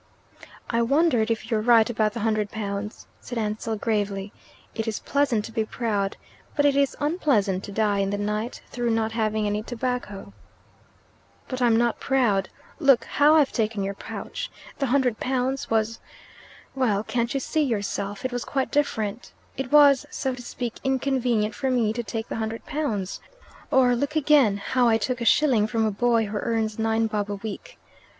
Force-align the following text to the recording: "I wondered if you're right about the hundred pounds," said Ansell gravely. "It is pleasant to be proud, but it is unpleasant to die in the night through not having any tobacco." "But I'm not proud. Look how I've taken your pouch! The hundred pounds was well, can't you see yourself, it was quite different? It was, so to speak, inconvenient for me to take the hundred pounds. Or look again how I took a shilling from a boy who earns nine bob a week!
"I 0.71 0.81
wondered 0.81 1.29
if 1.29 1.51
you're 1.51 1.61
right 1.61 1.87
about 1.87 2.13
the 2.13 2.21
hundred 2.21 2.49
pounds," 2.49 3.05
said 3.19 3.37
Ansell 3.37 3.75
gravely. 3.75 4.33
"It 4.73 4.87
is 4.87 4.97
pleasant 4.99 5.45
to 5.45 5.51
be 5.51 5.63
proud, 5.63 6.17
but 6.55 6.65
it 6.65 6.75
is 6.75 6.97
unpleasant 6.99 7.63
to 7.65 7.71
die 7.71 7.99
in 7.99 8.09
the 8.09 8.17
night 8.17 8.63
through 8.71 8.89
not 8.89 9.11
having 9.11 9.45
any 9.45 9.61
tobacco." 9.61 10.33
"But 11.47 11.61
I'm 11.61 11.75
not 11.77 11.99
proud. 11.99 12.49
Look 12.79 13.05
how 13.05 13.35
I've 13.35 13.51
taken 13.51 13.83
your 13.83 13.93
pouch! 13.93 14.49
The 14.79 14.87
hundred 14.87 15.19
pounds 15.19 15.69
was 15.69 15.99
well, 16.73 17.03
can't 17.03 17.31
you 17.35 17.39
see 17.39 17.61
yourself, 17.61 18.25
it 18.25 18.31
was 18.31 18.43
quite 18.43 18.71
different? 18.71 19.31
It 19.55 19.71
was, 19.71 20.07
so 20.09 20.33
to 20.33 20.41
speak, 20.41 20.77
inconvenient 20.83 21.53
for 21.53 21.69
me 21.69 21.93
to 21.93 22.01
take 22.01 22.27
the 22.27 22.37
hundred 22.37 22.65
pounds. 22.65 23.19
Or 23.69 23.95
look 23.95 24.15
again 24.15 24.57
how 24.57 24.87
I 24.87 24.97
took 24.97 25.21
a 25.21 25.25
shilling 25.25 25.67
from 25.67 25.85
a 25.85 25.91
boy 25.91 26.25
who 26.25 26.37
earns 26.37 26.79
nine 26.79 27.05
bob 27.05 27.29
a 27.29 27.35
week! 27.35 27.77